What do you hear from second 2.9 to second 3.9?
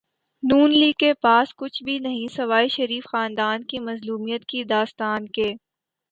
خاندان کی